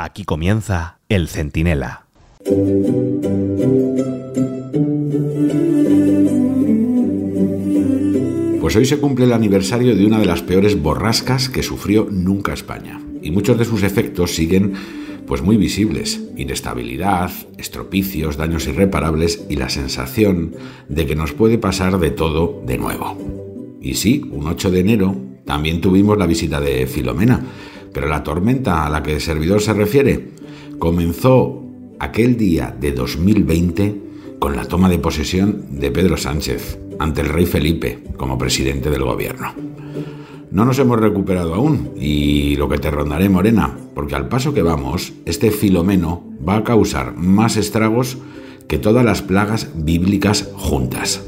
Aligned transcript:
Aquí 0.00 0.22
comienza 0.22 1.00
El 1.08 1.26
Centinela. 1.26 2.06
Pues 8.60 8.76
hoy 8.76 8.84
se 8.84 9.00
cumple 9.00 9.24
el 9.24 9.32
aniversario 9.32 9.96
de 9.96 10.06
una 10.06 10.20
de 10.20 10.26
las 10.26 10.42
peores 10.42 10.80
borrascas 10.80 11.48
que 11.48 11.64
sufrió 11.64 12.06
nunca 12.12 12.52
España. 12.52 13.00
Y 13.22 13.32
muchos 13.32 13.58
de 13.58 13.64
sus 13.64 13.82
efectos 13.82 14.36
siguen 14.36 14.74
pues 15.26 15.42
muy 15.42 15.56
visibles. 15.56 16.20
Inestabilidad, 16.36 17.32
estropicios, 17.56 18.36
daños 18.36 18.68
irreparables 18.68 19.46
y 19.48 19.56
la 19.56 19.68
sensación 19.68 20.54
de 20.88 21.06
que 21.06 21.16
nos 21.16 21.32
puede 21.32 21.58
pasar 21.58 21.98
de 21.98 22.12
todo 22.12 22.62
de 22.64 22.78
nuevo. 22.78 23.18
Y 23.82 23.94
sí, 23.94 24.22
un 24.30 24.46
8 24.46 24.70
de 24.70 24.78
enero 24.78 25.16
también 25.44 25.80
tuvimos 25.80 26.16
la 26.18 26.26
visita 26.26 26.60
de 26.60 26.86
Filomena, 26.86 27.42
pero 27.92 28.08
la 28.08 28.22
tormenta 28.22 28.86
a 28.86 28.90
la 28.90 29.02
que 29.02 29.14
el 29.14 29.20
servidor 29.20 29.60
se 29.60 29.72
refiere 29.72 30.30
comenzó 30.78 31.64
aquel 31.98 32.36
día 32.36 32.74
de 32.78 32.92
2020 32.92 34.08
con 34.38 34.56
la 34.56 34.64
toma 34.64 34.88
de 34.88 34.98
posesión 34.98 35.80
de 35.80 35.90
Pedro 35.90 36.16
Sánchez 36.16 36.78
ante 36.98 37.20
el 37.20 37.28
rey 37.28 37.46
Felipe 37.46 38.04
como 38.16 38.38
presidente 38.38 38.90
del 38.90 39.04
gobierno. 39.04 39.52
No 40.50 40.64
nos 40.64 40.78
hemos 40.78 40.98
recuperado 40.98 41.54
aún 41.54 41.90
y 41.98 42.56
lo 42.56 42.68
que 42.68 42.78
te 42.78 42.90
rondaré, 42.90 43.28
Morena, 43.28 43.76
porque 43.94 44.14
al 44.14 44.28
paso 44.28 44.54
que 44.54 44.62
vamos, 44.62 45.12
este 45.26 45.50
filomeno 45.50 46.24
va 46.46 46.56
a 46.56 46.64
causar 46.64 47.14
más 47.16 47.56
estragos 47.56 48.18
que 48.66 48.78
todas 48.78 49.04
las 49.04 49.22
plagas 49.22 49.70
bíblicas 49.74 50.50
juntas. 50.54 51.22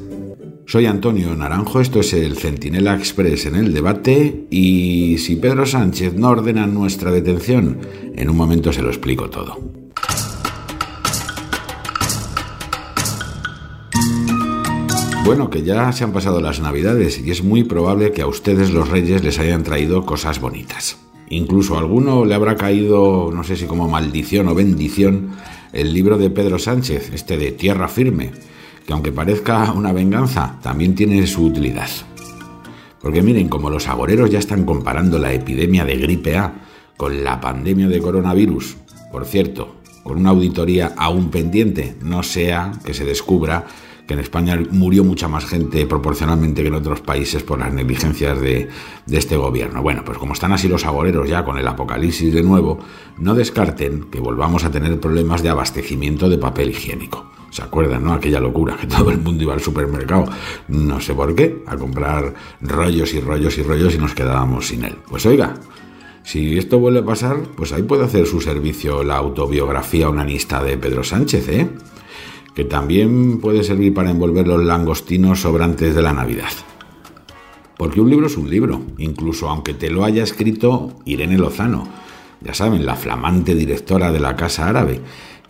Soy 0.70 0.86
Antonio 0.86 1.34
Naranjo, 1.34 1.80
esto 1.80 1.98
es 1.98 2.12
el 2.12 2.36
Centinela 2.36 2.94
Express 2.94 3.46
en 3.46 3.56
el 3.56 3.74
debate 3.74 4.46
y 4.50 5.18
si 5.18 5.34
Pedro 5.34 5.66
Sánchez 5.66 6.14
no 6.14 6.28
ordena 6.28 6.68
nuestra 6.68 7.10
detención, 7.10 7.80
en 8.14 8.30
un 8.30 8.36
momento 8.36 8.72
se 8.72 8.80
lo 8.80 8.88
explico 8.88 9.28
todo. 9.28 9.58
Bueno, 15.24 15.50
que 15.50 15.64
ya 15.64 15.90
se 15.90 16.04
han 16.04 16.12
pasado 16.12 16.40
las 16.40 16.60
navidades 16.60 17.18
y 17.18 17.32
es 17.32 17.42
muy 17.42 17.64
probable 17.64 18.12
que 18.12 18.22
a 18.22 18.28
ustedes 18.28 18.70
los 18.70 18.88
reyes 18.88 19.24
les 19.24 19.40
hayan 19.40 19.64
traído 19.64 20.06
cosas 20.06 20.40
bonitas. 20.40 20.98
Incluso 21.30 21.74
a 21.74 21.80
alguno 21.80 22.24
le 22.24 22.36
habrá 22.36 22.54
caído, 22.54 23.32
no 23.34 23.42
sé 23.42 23.56
si 23.56 23.66
como 23.66 23.88
maldición 23.88 24.46
o 24.46 24.54
bendición, 24.54 25.30
el 25.72 25.92
libro 25.92 26.16
de 26.16 26.30
Pedro 26.30 26.60
Sánchez, 26.60 27.10
este 27.12 27.36
de 27.38 27.50
Tierra 27.50 27.88
Firme, 27.88 28.30
que 28.90 28.94
aunque 28.94 29.12
parezca 29.12 29.70
una 29.70 29.92
venganza, 29.92 30.58
también 30.60 30.96
tiene 30.96 31.24
su 31.28 31.44
utilidad. 31.44 31.88
Porque 33.00 33.22
miren, 33.22 33.48
como 33.48 33.70
los 33.70 33.86
agoreros 33.86 34.30
ya 34.30 34.40
están 34.40 34.64
comparando 34.64 35.16
la 35.16 35.32
epidemia 35.32 35.84
de 35.84 35.94
gripe 35.94 36.36
A 36.36 36.54
con 36.96 37.22
la 37.22 37.40
pandemia 37.40 37.86
de 37.86 38.00
coronavirus, 38.00 38.78
por 39.12 39.26
cierto, 39.26 39.76
con 40.02 40.18
una 40.18 40.30
auditoría 40.30 40.92
aún 40.96 41.30
pendiente, 41.30 41.94
no 42.02 42.24
sea 42.24 42.72
que 42.84 42.92
se 42.92 43.04
descubra 43.04 43.64
que 44.08 44.14
en 44.14 44.20
España 44.20 44.58
murió 44.72 45.04
mucha 45.04 45.28
más 45.28 45.44
gente 45.44 45.86
proporcionalmente 45.86 46.62
que 46.62 46.68
en 46.68 46.74
otros 46.74 47.00
países 47.00 47.44
por 47.44 47.60
las 47.60 47.72
negligencias 47.72 48.40
de, 48.40 48.70
este 49.08 49.36
gobierno. 49.36 49.82
Bueno, 49.82 50.02
pues 50.04 50.18
como 50.18 50.32
están 50.32 50.52
así 50.52 50.66
los 50.66 50.84
agoreros 50.84 51.28
ya 51.28 51.44
con 51.44 51.58
el 51.58 51.68
apocalipsis 51.68 52.34
de 52.34 52.42
nuevo, 52.42 52.80
no 53.18 53.36
descarten 53.36 54.10
que 54.10 54.18
volvamos 54.18 54.64
a 54.64 54.72
tener 54.72 54.98
problemas 54.98 55.44
de 55.44 55.50
abastecimiento 55.50 56.28
de 56.28 56.38
papel 56.38 56.70
higiénico. 56.70 57.30
¿Se 57.50 57.62
acuerdan, 57.62 58.04
no? 58.04 58.12
Aquella 58.12 58.40
locura 58.40 58.76
que 58.76 58.86
todo 58.96 59.10
el 59.10 59.18
mundo 59.18 59.42
iba 59.42 59.54
al 59.54 59.60
supermercado, 59.60 60.26
no 60.68 61.00
sé 61.00 61.14
por 61.14 61.34
qué, 61.34 61.62
a 61.66 61.76
comprar 61.76 62.34
rollos 62.60 63.12
y 63.14 63.20
rollos 63.20 63.58
y 63.58 63.62
rollos 63.62 63.94
y 63.94 63.98
nos 63.98 64.14
quedábamos 64.14 64.68
sin 64.68 64.84
él. 64.84 64.96
Pues 65.08 65.26
oiga, 65.26 65.54
si 66.22 66.58
esto 66.58 66.78
vuelve 66.78 67.00
a 67.00 67.04
pasar, 67.04 67.38
pues 67.56 67.72
ahí 67.72 67.82
puede 67.82 68.04
hacer 68.04 68.26
su 68.26 68.40
servicio 68.40 69.02
la 69.02 69.16
autobiografía 69.16 70.08
unanista 70.08 70.62
de 70.62 70.78
Pedro 70.78 71.02
Sánchez, 71.02 71.48
¿eh? 71.48 71.68
que 72.54 72.64
también 72.64 73.40
puede 73.40 73.64
servir 73.64 73.94
para 73.94 74.10
envolver 74.10 74.46
los 74.46 74.64
langostinos 74.64 75.40
sobrantes 75.40 75.94
de 75.94 76.02
la 76.02 76.12
Navidad. 76.12 76.50
Porque 77.76 78.00
un 78.00 78.10
libro 78.10 78.26
es 78.26 78.36
un 78.36 78.50
libro, 78.50 78.82
incluso 78.98 79.48
aunque 79.48 79.72
te 79.72 79.90
lo 79.90 80.04
haya 80.04 80.22
escrito 80.22 80.92
Irene 81.06 81.38
Lozano, 81.38 81.88
ya 82.42 82.54
saben, 82.54 82.86
la 82.86 82.96
flamante 82.96 83.54
directora 83.54 84.12
de 84.12 84.20
la 84.20 84.36
Casa 84.36 84.68
Árabe, 84.68 85.00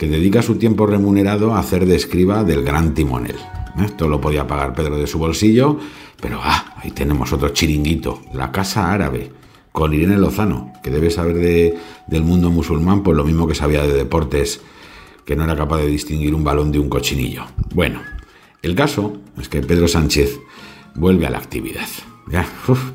que 0.00 0.09
dedica 0.09 0.41
su 0.41 0.56
tiempo 0.56 0.87
remunerado 0.87 1.53
a 1.53 1.59
hacer 1.59 1.84
de 1.84 1.94
escriba 1.94 2.43
del 2.43 2.65
gran 2.65 2.94
timonel. 2.94 3.37
Esto 3.84 4.09
lo 4.09 4.19
podía 4.19 4.47
pagar 4.47 4.72
Pedro 4.72 4.97
de 4.97 5.06
su 5.06 5.19
bolsillo, 5.19 5.78
pero 6.22 6.41
ah, 6.43 6.75
ahí 6.78 6.91
tenemos 6.91 7.34
otro 7.34 7.50
chiringuito, 7.50 8.22
la 8.33 8.50
Casa 8.50 8.91
Árabe, 8.94 9.31
con 9.72 9.93
Irene 9.93 10.16
Lozano, 10.16 10.72
que 10.83 10.89
debe 10.89 11.10
saber 11.10 11.34
de, 11.34 11.78
del 12.06 12.22
mundo 12.22 12.49
musulmán 12.49 13.03
por 13.03 13.15
lo 13.15 13.25
mismo 13.25 13.47
que 13.47 13.55
sabía 13.55 13.83
de 13.83 13.93
deportes 13.93 14.62
que 15.27 15.37
no 15.37 15.44
era 15.44 15.55
capaz 15.55 15.77
de 15.77 15.89
distinguir 15.89 16.34
un 16.34 16.44
balón 16.44 16.72
de 16.72 16.78
un 16.78 16.89
cochinillo. 16.89 17.44
Bueno, 17.75 18.00
el 18.62 18.75
caso 18.75 19.19
es 19.39 19.50
que 19.50 19.60
Pedro 19.60 19.87
Sánchez 19.87 20.41
vuelve 20.94 21.27
a 21.27 21.31
la 21.31 21.37
actividad. 21.37 21.89
Ya, 22.27 22.47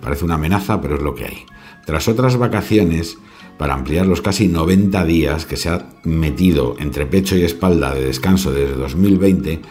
parece 0.02 0.26
una 0.26 0.36
amenaza, 0.36 0.82
pero 0.82 0.96
es 0.96 1.04
lo 1.04 1.14
que 1.14 1.26
hay. 1.26 1.46
Tras 1.86 2.08
otras 2.08 2.38
vacaciones, 2.38 3.20
para 3.58 3.74
ampliar 3.74 4.06
los 4.06 4.22
casi 4.22 4.48
90 4.48 5.06
días 5.06 5.46
que 5.46 5.58
se 5.58 5.70
ha 5.70 5.88
metido 6.04 6.76
entre 6.80 7.06
pecho 7.06 7.38
y 7.38 7.44
espalda 7.44 7.94
de 7.94 8.06
descanso 8.06 8.52
desde 8.52 8.76
2020 8.76 9.62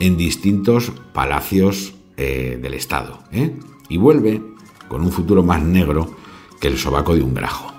en 0.00 0.16
distintos 0.16 0.92
palacios 1.12 1.94
eh, 2.16 2.58
del 2.60 2.74
Estado. 2.74 3.20
¿eh? 3.32 3.54
Y 3.88 3.98
vuelve 3.98 4.42
con 4.88 5.02
un 5.02 5.12
futuro 5.12 5.42
más 5.42 5.62
negro 5.62 6.16
que 6.60 6.68
el 6.68 6.78
sobaco 6.78 7.14
de 7.14 7.22
un 7.22 7.34
grajo. 7.34 7.73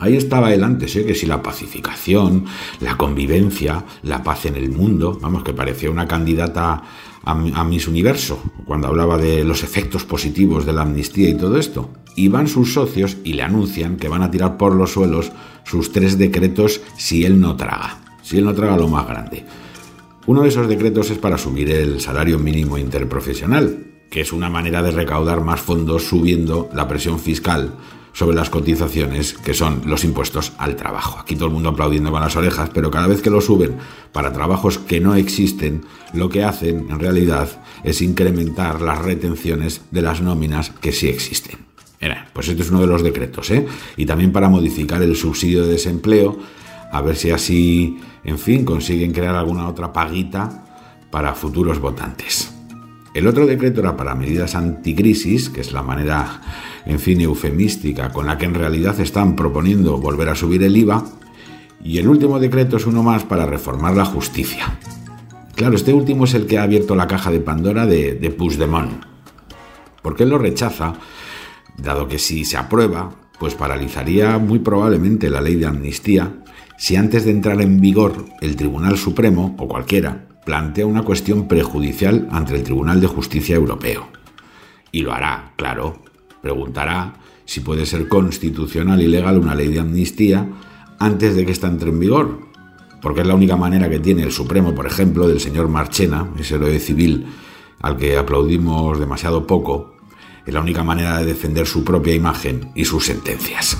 Ahí 0.00 0.16
estaba 0.16 0.54
él 0.54 0.62
antes, 0.62 0.94
¿eh? 0.96 1.04
que 1.04 1.14
si 1.14 1.26
la 1.26 1.42
pacificación, 1.42 2.44
la 2.80 2.96
convivencia, 2.96 3.84
la 4.02 4.22
paz 4.22 4.46
en 4.46 4.54
el 4.54 4.70
mundo, 4.70 5.18
vamos, 5.20 5.42
que 5.42 5.52
parecía 5.52 5.90
una 5.90 6.06
candidata 6.06 6.82
a, 7.24 7.30
a 7.32 7.64
Miss 7.64 7.88
Universo, 7.88 8.40
cuando 8.64 8.86
hablaba 8.86 9.18
de 9.18 9.44
los 9.44 9.64
efectos 9.64 10.04
positivos 10.04 10.64
de 10.64 10.72
la 10.72 10.82
amnistía 10.82 11.28
y 11.28 11.36
todo 11.36 11.58
esto. 11.58 11.90
Y 12.14 12.28
van 12.28 12.46
sus 12.46 12.74
socios 12.74 13.16
y 13.24 13.32
le 13.32 13.42
anuncian 13.42 13.96
que 13.96 14.08
van 14.08 14.22
a 14.22 14.30
tirar 14.30 14.56
por 14.56 14.74
los 14.74 14.92
suelos 14.92 15.32
sus 15.64 15.92
tres 15.92 16.16
decretos 16.16 16.80
si 16.96 17.24
él 17.24 17.40
no 17.40 17.56
traga, 17.56 17.98
si 18.22 18.38
él 18.38 18.44
no 18.44 18.54
traga 18.54 18.76
lo 18.76 18.88
más 18.88 19.06
grande. 19.06 19.44
Uno 20.26 20.42
de 20.42 20.48
esos 20.48 20.68
decretos 20.68 21.10
es 21.10 21.18
para 21.18 21.38
subir 21.38 21.70
el 21.70 22.00
salario 22.00 22.38
mínimo 22.38 22.78
interprofesional, 22.78 23.86
que 24.10 24.20
es 24.20 24.32
una 24.32 24.48
manera 24.48 24.82
de 24.82 24.90
recaudar 24.90 25.42
más 25.42 25.60
fondos 25.60 26.04
subiendo 26.04 26.68
la 26.72 26.86
presión 26.86 27.18
fiscal 27.18 27.74
sobre 28.18 28.34
las 28.34 28.50
cotizaciones, 28.50 29.32
que 29.32 29.54
son 29.54 29.82
los 29.86 30.02
impuestos 30.02 30.52
al 30.58 30.74
trabajo. 30.74 31.20
Aquí 31.20 31.36
todo 31.36 31.46
el 31.46 31.54
mundo 31.54 31.68
aplaudiendo 31.68 32.10
con 32.10 32.20
las 32.20 32.34
orejas, 32.34 32.68
pero 32.74 32.90
cada 32.90 33.06
vez 33.06 33.22
que 33.22 33.30
lo 33.30 33.40
suben 33.40 33.76
para 34.10 34.32
trabajos 34.32 34.78
que 34.78 34.98
no 34.98 35.14
existen, 35.14 35.84
lo 36.14 36.28
que 36.28 36.42
hacen 36.42 36.90
en 36.90 36.98
realidad 36.98 37.48
es 37.84 38.02
incrementar 38.02 38.80
las 38.80 38.98
retenciones 38.98 39.82
de 39.92 40.02
las 40.02 40.20
nóminas 40.20 40.70
que 40.80 40.90
sí 40.90 41.06
existen. 41.06 41.60
pues 42.32 42.48
este 42.48 42.62
es 42.62 42.70
uno 42.70 42.80
de 42.80 42.88
los 42.88 43.04
decretos, 43.04 43.52
¿eh? 43.52 43.68
Y 43.96 44.04
también 44.04 44.32
para 44.32 44.48
modificar 44.48 45.00
el 45.00 45.14
subsidio 45.14 45.64
de 45.64 45.74
desempleo, 45.74 46.40
a 46.90 47.00
ver 47.00 47.14
si 47.14 47.30
así, 47.30 48.00
en 48.24 48.40
fin, 48.40 48.64
consiguen 48.64 49.12
crear 49.12 49.36
alguna 49.36 49.68
otra 49.68 49.92
paguita 49.92 50.64
para 51.12 51.36
futuros 51.36 51.78
votantes. 51.78 52.52
El 53.14 53.28
otro 53.28 53.46
decreto 53.46 53.80
era 53.80 53.96
para 53.96 54.14
medidas 54.14 54.54
anticrisis, 54.54 55.50
que 55.50 55.60
es 55.60 55.72
la 55.72 55.82
manera, 55.82 56.40
en 56.86 56.98
fin, 56.98 57.20
eufemística 57.20 58.10
con 58.10 58.26
la 58.26 58.38
que 58.38 58.46
en 58.46 58.54
realidad 58.54 58.98
están 59.00 59.36
proponiendo 59.36 59.98
volver 59.98 60.28
a 60.28 60.34
subir 60.34 60.62
el 60.62 60.76
IVA. 60.76 61.04
Y 61.82 61.98
el 61.98 62.08
último 62.08 62.40
decreto 62.40 62.76
es 62.76 62.86
uno 62.86 63.02
más 63.02 63.24
para 63.24 63.46
reformar 63.46 63.96
la 63.96 64.04
justicia. 64.04 64.78
Claro, 65.54 65.76
este 65.76 65.92
último 65.92 66.24
es 66.24 66.34
el 66.34 66.46
que 66.46 66.58
ha 66.58 66.62
abierto 66.62 66.94
la 66.94 67.06
caja 67.06 67.30
de 67.30 67.40
Pandora 67.40 67.86
de, 67.86 68.14
de 68.14 68.30
Puigdemont. 68.30 69.04
Porque 70.02 70.22
él 70.22 70.30
lo 70.30 70.38
rechaza, 70.38 70.94
dado 71.76 72.08
que 72.08 72.18
si 72.18 72.44
se 72.44 72.56
aprueba, 72.56 73.10
pues 73.38 73.54
paralizaría 73.54 74.38
muy 74.38 74.58
probablemente 74.58 75.30
la 75.30 75.40
ley 75.40 75.56
de 75.56 75.66
amnistía 75.66 76.32
si 76.78 76.94
antes 76.94 77.24
de 77.24 77.32
entrar 77.32 77.60
en 77.60 77.80
vigor 77.80 78.24
el 78.40 78.54
Tribunal 78.54 78.96
Supremo, 78.96 79.56
o 79.58 79.66
cualquiera, 79.66 80.28
plantea 80.46 80.86
una 80.86 81.02
cuestión 81.02 81.48
prejudicial 81.48 82.28
ante 82.30 82.54
el 82.54 82.62
Tribunal 82.62 83.00
de 83.00 83.08
Justicia 83.08 83.56
Europeo. 83.56 84.08
Y 84.92 85.02
lo 85.02 85.12
hará, 85.12 85.52
claro. 85.56 86.00
Preguntará 86.42 87.14
si 87.44 87.60
puede 87.60 87.86
ser 87.86 88.08
constitucional 88.08 89.00
y 89.00 89.08
legal 89.08 89.38
una 89.38 89.54
ley 89.54 89.68
de 89.68 89.80
amnistía 89.80 90.48
antes 90.98 91.34
de 91.34 91.46
que 91.46 91.52
ésta 91.52 91.66
entre 91.66 91.90
en 91.90 91.98
vigor. 91.98 92.40
Porque 93.00 93.20
es 93.20 93.26
la 93.26 93.34
única 93.34 93.56
manera 93.56 93.88
que 93.88 94.00
tiene 94.00 94.22
el 94.22 94.32
Supremo, 94.32 94.74
por 94.74 94.86
ejemplo, 94.86 95.28
del 95.28 95.40
señor 95.40 95.68
Marchena, 95.68 96.28
ese 96.38 96.56
héroe 96.56 96.78
civil 96.78 97.26
al 97.80 97.96
que 97.96 98.16
aplaudimos 98.16 98.98
demasiado 98.98 99.46
poco, 99.46 99.94
es 100.44 100.52
la 100.52 100.60
única 100.60 100.82
manera 100.82 101.18
de 101.18 101.26
defender 101.26 101.66
su 101.66 101.84
propia 101.84 102.14
imagen 102.14 102.72
y 102.74 102.84
sus 102.84 103.04
sentencias. 103.04 103.78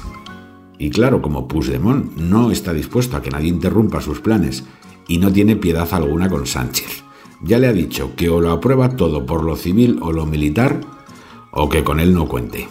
Y 0.78 0.90
claro, 0.90 1.20
como 1.20 1.48
Puigdemont 1.48 2.16
no 2.16 2.50
está 2.52 2.72
dispuesto 2.72 3.16
a 3.16 3.22
que 3.22 3.30
nadie 3.30 3.48
interrumpa 3.48 4.00
sus 4.00 4.20
planes 4.20 4.64
y 5.08 5.18
no 5.18 5.32
tiene 5.32 5.56
piedad 5.56 5.88
alguna 5.92 6.28
con 6.28 6.46
Sánchez. 6.46 7.02
Ya 7.42 7.58
le 7.58 7.66
ha 7.66 7.72
dicho 7.72 8.14
que 8.16 8.28
o 8.28 8.40
lo 8.40 8.52
aprueba 8.52 8.96
todo 8.96 9.26
por 9.26 9.42
lo 9.42 9.56
civil 9.56 9.98
o 10.02 10.12
lo 10.12 10.26
militar, 10.26 10.80
o 11.50 11.68
que 11.68 11.84
con 11.84 12.00
él 12.00 12.14
no 12.14 12.26
cuente. 12.26 12.68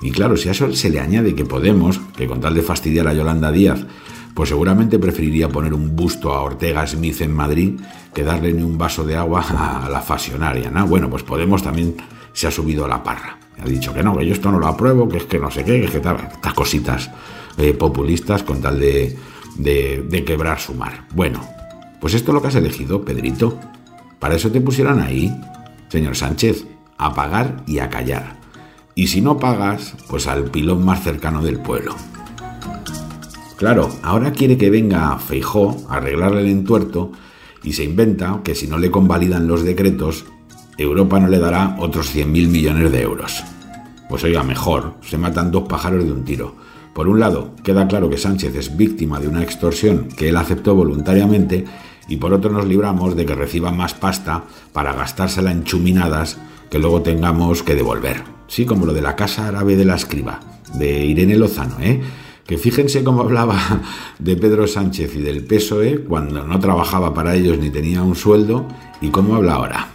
Y 0.00 0.10
claro, 0.10 0.36
si 0.36 0.48
a 0.48 0.52
eso 0.52 0.72
se 0.72 0.90
le 0.90 1.00
añade 1.00 1.34
que 1.34 1.44
Podemos, 1.44 2.00
que 2.16 2.26
con 2.26 2.40
tal 2.40 2.54
de 2.54 2.62
fastidiar 2.62 3.06
a 3.06 3.12
Yolanda 3.12 3.52
Díaz, 3.52 3.86
pues 4.34 4.48
seguramente 4.48 4.98
preferiría 4.98 5.48
poner 5.48 5.74
un 5.74 5.94
busto 5.94 6.32
a 6.32 6.40
Ortega 6.40 6.86
Smith 6.86 7.20
en 7.20 7.34
Madrid 7.34 7.80
que 8.14 8.24
darle 8.24 8.52
ni 8.52 8.62
un 8.62 8.78
vaso 8.78 9.04
de 9.04 9.16
agua 9.16 9.44
a 9.86 9.88
la 9.90 10.00
fasionaria, 10.00 10.70
¿no? 10.70 10.86
Bueno, 10.86 11.10
pues 11.10 11.22
Podemos 11.22 11.62
también 11.62 11.96
se 12.32 12.46
ha 12.46 12.50
subido 12.50 12.84
a 12.84 12.88
la 12.88 13.02
parra. 13.02 13.38
Ha 13.62 13.68
dicho 13.68 13.92
que 13.92 14.02
no, 14.02 14.16
que 14.16 14.26
yo 14.26 14.32
esto 14.32 14.50
no 14.50 14.58
lo 14.58 14.68
apruebo, 14.68 15.06
que 15.08 15.18
es 15.18 15.24
que 15.24 15.38
no 15.38 15.50
sé 15.50 15.64
qué, 15.64 15.80
que 15.80 15.86
es 15.86 15.90
que 15.90 16.00
tal, 16.00 16.16
estas 16.32 16.54
cositas 16.54 17.10
eh, 17.58 17.74
populistas 17.74 18.42
con 18.42 18.62
tal 18.62 18.80
de, 18.80 19.18
de, 19.56 20.06
de 20.08 20.24
quebrar 20.24 20.58
su 20.58 20.72
mar. 20.72 21.04
Bueno, 21.14 21.40
pues 22.00 22.14
esto 22.14 22.30
es 22.30 22.34
lo 22.34 22.40
que 22.40 22.48
has 22.48 22.54
elegido, 22.54 23.04
Pedrito. 23.04 23.58
Para 24.18 24.36
eso 24.36 24.50
te 24.50 24.62
pusieron 24.62 25.00
ahí, 25.00 25.30
señor 25.88 26.16
Sánchez, 26.16 26.64
a 27.00 27.14
pagar 27.14 27.64
y 27.66 27.78
a 27.78 27.88
callar. 27.88 28.38
Y 28.94 29.08
si 29.08 29.22
no 29.22 29.38
pagas, 29.38 29.94
pues 30.08 30.26
al 30.26 30.44
pilón 30.44 30.84
más 30.84 31.02
cercano 31.02 31.42
del 31.42 31.58
pueblo. 31.58 31.96
Claro, 33.56 33.90
ahora 34.02 34.32
quiere 34.32 34.56
que 34.56 34.70
venga 34.70 35.18
Feijó 35.18 35.86
a 35.88 35.96
arreglarle 35.96 36.42
el 36.42 36.48
entuerto 36.48 37.12
y 37.62 37.72
se 37.72 37.84
inventa 37.84 38.40
que 38.44 38.54
si 38.54 38.66
no 38.66 38.78
le 38.78 38.90
convalidan 38.90 39.48
los 39.48 39.64
decretos, 39.64 40.26
Europa 40.76 41.18
no 41.20 41.28
le 41.28 41.38
dará 41.38 41.76
otros 41.78 42.14
100.000 42.14 42.48
millones 42.48 42.92
de 42.92 43.02
euros. 43.02 43.44
Pues 44.08 44.24
oiga, 44.24 44.42
mejor, 44.42 44.94
se 45.02 45.18
matan 45.18 45.50
dos 45.50 45.68
pájaros 45.68 46.04
de 46.04 46.12
un 46.12 46.24
tiro. 46.24 46.56
Por 46.94 47.08
un 47.08 47.20
lado, 47.20 47.54
queda 47.62 47.86
claro 47.86 48.10
que 48.10 48.18
Sánchez 48.18 48.54
es 48.56 48.76
víctima 48.76 49.20
de 49.20 49.28
una 49.28 49.42
extorsión 49.42 50.08
que 50.08 50.28
él 50.28 50.36
aceptó 50.36 50.74
voluntariamente 50.74 51.64
y 52.08 52.16
por 52.16 52.34
otro 52.34 52.50
nos 52.50 52.66
libramos 52.66 53.14
de 53.16 53.24
que 53.24 53.34
reciba 53.34 53.70
más 53.70 53.94
pasta 53.94 54.44
para 54.72 54.92
gastársela 54.92 55.52
en 55.52 55.64
chuminadas 55.64 56.38
que 56.70 56.78
luego 56.78 57.02
tengamos 57.02 57.62
que 57.62 57.74
devolver. 57.74 58.22
Sí, 58.46 58.64
como 58.64 58.86
lo 58.86 58.92
de 58.92 59.02
la 59.02 59.16
casa 59.16 59.48
árabe 59.48 59.76
de 59.76 59.84
la 59.84 59.96
escriba, 59.96 60.40
de 60.74 61.04
Irene 61.04 61.36
Lozano, 61.36 61.76
¿eh? 61.80 62.00
Que 62.46 62.58
fíjense 62.58 63.04
cómo 63.04 63.22
hablaba 63.22 63.58
de 64.18 64.36
Pedro 64.36 64.66
Sánchez 64.66 65.14
y 65.16 65.20
del 65.20 65.44
PSOE 65.44 66.04
cuando 66.04 66.44
no 66.44 66.58
trabajaba 66.58 67.14
para 67.14 67.34
ellos 67.34 67.58
ni 67.58 67.70
tenía 67.70 68.02
un 68.02 68.16
sueldo 68.16 68.66
y 69.00 69.10
cómo 69.10 69.36
habla 69.36 69.54
ahora 69.54 69.88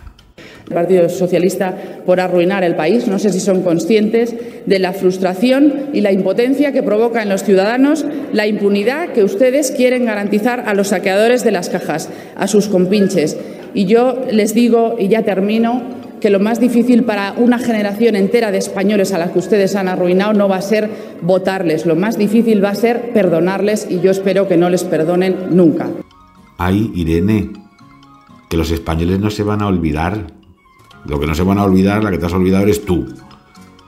el 0.68 0.74
Partido 0.74 1.10
Socialista 1.10 1.77
por 2.06 2.19
arruinar 2.19 2.63
el 2.63 2.75
país. 2.75 3.07
No 3.07 3.19
sé 3.19 3.31
si 3.31 3.39
son 3.39 3.62
conscientes 3.62 4.36
de 4.66 4.80
la 4.80 4.94
frustración 4.94 5.89
y 5.94 6.01
la 6.01 6.12
impotencia 6.12 6.72
que 6.72 6.83
provoca 6.83 7.22
en 7.22 7.30
los 7.30 7.44
ciudadanos 7.44 8.06
la 8.33 8.48
impunidad 8.48 9.10
que 9.10 9.24
ustedes 9.24 9.72
quieren 9.72 10.06
garantizar 10.06 10.63
a 10.66 10.74
los 10.74 10.89
saqueadores 10.89 11.44
de 11.44 11.51
las 11.51 11.69
cajas, 11.69 12.10
a 12.36 12.48
sus 12.48 12.68
compinches. 12.68 13.38
Y 13.74 13.86
yo 13.86 14.24
les 14.31 14.54
digo, 14.54 14.95
y 14.98 15.10
ya 15.10 15.24
termino, 15.24 15.83
que 16.25 16.31
lo 16.31 16.39
más 16.39 16.60
difícil 16.60 17.04
para 17.04 17.33
una 17.38 17.60
generación 17.60 18.16
entera 18.16 18.50
de 18.50 18.57
españoles 18.57 19.13
a 19.13 19.19
la 19.19 19.31
que 19.31 19.38
ustedes 19.38 19.75
han 19.75 19.88
arruinado 19.88 20.33
no 20.33 20.50
va 20.50 20.56
a 20.56 20.62
ser 20.63 20.89
votarles, 21.22 21.86
lo 21.86 21.95
más 21.95 22.18
difícil 22.18 22.66
va 22.66 22.69
a 22.69 22.74
ser 22.74 23.13
perdonarles 23.13 23.86
y 23.92 24.00
yo 24.00 24.10
espero 24.10 24.48
que 24.48 24.57
no 24.57 24.72
les 24.72 24.83
perdonen 24.83 25.56
nunca. 25.56 25.88
Ay, 26.57 26.92
Irene, 26.95 27.51
que 28.50 28.57
los 28.57 28.72
españoles 28.72 29.19
no 29.19 29.30
se 29.30 29.44
van 29.44 29.62
a 29.62 29.68
olvidar 29.68 30.33
lo 31.06 31.19
que 31.19 31.27
no 31.27 31.36
se 31.36 31.44
van 31.44 31.60
a 31.60 31.63
olvidar, 31.63 32.04
la 32.04 32.10
que 32.10 32.18
te 32.18 32.25
has 32.25 32.33
olvidado 32.33 32.63
eres 32.63 32.83
tú. 32.83 33.06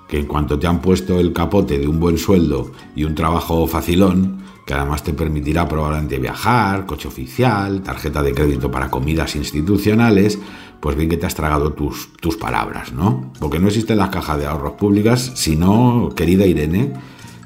Que 0.07 0.19
en 0.19 0.25
cuanto 0.25 0.57
te 0.57 0.67
han 0.67 0.81
puesto 0.81 1.19
el 1.19 1.33
capote 1.33 1.77
de 1.77 1.87
un 1.87 1.99
buen 1.99 2.17
sueldo 2.17 2.71
y 2.95 3.03
un 3.03 3.15
trabajo 3.15 3.67
facilón, 3.67 4.43
que 4.65 4.73
además 4.73 5.03
te 5.03 5.13
permitirá 5.13 5.67
probablemente 5.67 6.19
viajar, 6.19 6.85
coche 6.85 7.07
oficial, 7.07 7.81
tarjeta 7.81 8.21
de 8.21 8.33
crédito 8.33 8.69
para 8.69 8.89
comidas 8.89 9.35
institucionales, 9.35 10.39
pues 10.79 10.95
bien 10.95 11.09
que 11.09 11.17
te 11.17 11.25
has 11.25 11.35
tragado 11.35 11.73
tus, 11.73 12.11
tus 12.19 12.35
palabras, 12.35 12.91
¿no? 12.91 13.31
Porque 13.39 13.59
no 13.59 13.67
existen 13.67 13.97
las 13.97 14.09
cajas 14.09 14.37
de 14.37 14.45
ahorros 14.45 14.73
públicas, 14.73 15.31
sino, 15.35 16.09
querida 16.15 16.45
Irene, 16.45 16.93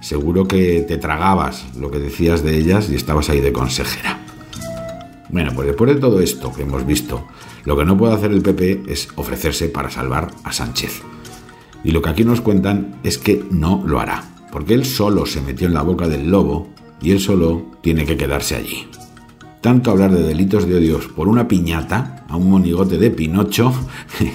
seguro 0.02 0.48
que 0.48 0.82
te 0.82 0.98
tragabas 0.98 1.66
lo 1.78 1.92
que 1.92 2.00
decías 2.00 2.44
de 2.44 2.58
ellas 2.58 2.90
y 2.90 2.96
estabas 2.96 3.30
ahí 3.30 3.40
de 3.40 3.54
consejera. 3.54 4.20
Bueno, 5.30 5.52
pues 5.56 5.68
después 5.68 5.94
de 5.94 6.02
todo 6.02 6.20
esto 6.20 6.52
que 6.52 6.64
hemos 6.64 6.86
visto, 6.86 7.28
lo 7.64 7.78
que 7.78 7.86
no 7.86 7.98
puede 7.98 8.16
hacer 8.16 8.32
el 8.32 8.42
PP 8.42 8.84
es 8.88 9.08
ofrecerse 9.16 9.70
para 9.70 9.90
salvar 9.90 10.30
a 10.44 10.52
Sánchez. 10.52 11.04
Y 11.84 11.92
lo 11.92 12.02
que 12.02 12.10
aquí 12.10 12.24
nos 12.24 12.42
cuentan 12.42 12.96
es 13.04 13.18
que 13.18 13.44
no 13.52 13.84
lo 13.86 14.00
hará, 14.00 14.24
porque 14.52 14.74
él 14.74 14.86
solo 14.86 15.26
se 15.26 15.42
metió 15.42 15.68
en 15.68 15.74
la 15.74 15.82
boca 15.82 16.08
del 16.08 16.30
lobo 16.30 16.70
y 17.02 17.12
él 17.12 17.20
solo 17.20 17.72
tiene 17.82 18.06
que 18.06 18.18
quedarse 18.18 18.56
allí. 18.56 18.88
Tanto 19.62 19.92
hablar 19.92 20.12
de 20.12 20.24
delitos 20.24 20.68
de 20.68 20.76
odios 20.76 21.08
por 21.08 21.28
una 21.28 21.48
piñata, 21.48 22.26
a 22.28 22.36
un 22.36 22.50
monigote 22.50 22.98
de 22.98 23.12
Pinocho, 23.12 23.74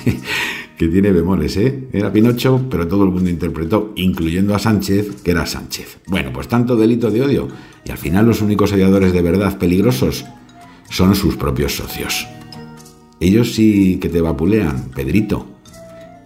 que 0.78 0.88
tiene 0.88 1.10
bemoles, 1.10 1.56
¿eh? 1.56 1.88
Era 1.92 2.12
Pinocho, 2.12 2.66
pero 2.70 2.86
todo 2.86 3.04
el 3.04 3.10
mundo 3.10 3.30
interpretó, 3.30 3.92
incluyendo 3.96 4.54
a 4.54 4.58
Sánchez, 4.58 5.22
que 5.22 5.30
era 5.30 5.46
Sánchez. 5.46 5.98
Bueno, 6.06 6.30
pues 6.32 6.48
tanto 6.48 6.76
delito 6.76 7.10
de 7.10 7.22
odio, 7.22 7.48
y 7.84 7.90
al 7.90 7.98
final 7.98 8.26
los 8.26 8.42
únicos 8.42 8.72
odiadores 8.72 9.12
de 9.12 9.22
verdad 9.22 9.58
peligrosos 9.58 10.24
son 10.90 11.14
sus 11.14 11.36
propios 11.36 11.74
socios. 11.74 12.26
Ellos 13.18 13.54
sí 13.54 13.98
que 14.00 14.08
te 14.08 14.20
vapulean, 14.20 14.90
Pedrito. 14.94 15.55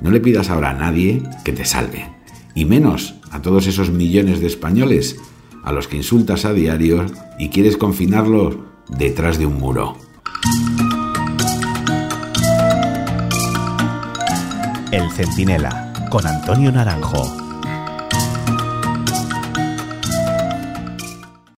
No 0.00 0.10
le 0.10 0.20
pidas 0.20 0.50
ahora 0.50 0.70
a 0.70 0.74
nadie 0.74 1.22
que 1.44 1.52
te 1.52 1.64
salve, 1.64 2.08
y 2.54 2.64
menos 2.64 3.14
a 3.30 3.42
todos 3.42 3.66
esos 3.66 3.90
millones 3.90 4.40
de 4.40 4.46
españoles 4.46 5.16
a 5.62 5.72
los 5.72 5.88
que 5.88 5.96
insultas 5.96 6.44
a 6.44 6.52
diario 6.52 7.06
y 7.38 7.50
quieres 7.50 7.76
confinarlos 7.76 8.56
detrás 8.88 9.38
de 9.38 9.46
un 9.46 9.58
muro. 9.58 9.96
El 14.90 15.10
Centinela, 15.12 15.92
con 16.10 16.26
Antonio 16.26 16.72
Naranjo. 16.72 17.39